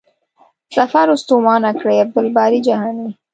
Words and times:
سفر 0.75 1.07
ستومانه 1.21 1.71
کړی.عبدالباري 1.81 2.59
جهاني 2.67 3.09